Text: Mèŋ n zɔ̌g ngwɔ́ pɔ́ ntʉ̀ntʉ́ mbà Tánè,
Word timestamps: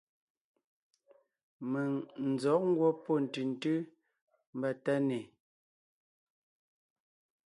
Mèŋ 1.71 1.91
n 2.25 2.29
zɔ̌g 2.41 2.61
ngwɔ́ 2.71 2.91
pɔ́ 3.03 3.17
ntʉ̀ntʉ́ 3.25 3.77
mbà 4.57 4.69
Tánè, 4.83 5.19